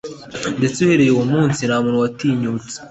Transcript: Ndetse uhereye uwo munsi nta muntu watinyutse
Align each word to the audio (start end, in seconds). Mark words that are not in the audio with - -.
Ndetse 0.59 0.77
uhereye 0.79 1.11
uwo 1.13 1.25
munsi 1.33 1.59
nta 1.63 1.77
muntu 1.83 2.01
watinyutse 2.03 2.69